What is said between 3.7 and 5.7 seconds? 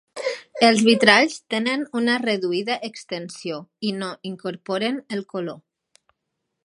i no incorporen el color.